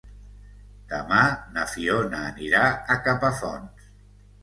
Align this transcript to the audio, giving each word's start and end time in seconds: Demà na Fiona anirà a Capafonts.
Demà 0.93 1.19
na 1.59 1.67
Fiona 1.75 2.25
anirà 2.33 2.65
a 2.97 3.01
Capafonts. 3.11 3.91